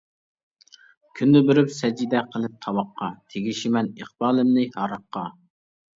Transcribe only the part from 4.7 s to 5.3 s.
ھاراققا.